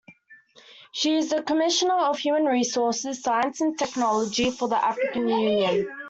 [0.93, 5.93] She is Commissioner of Human Resources, Science and Technology for the African Union.